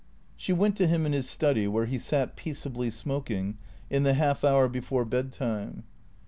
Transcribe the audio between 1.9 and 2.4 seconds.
sat